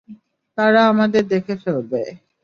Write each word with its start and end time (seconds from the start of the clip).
তারা 0.57 0.81
আমাদের 0.91 1.23
দেখে 1.33 1.55
ফেলবে। 1.63 2.01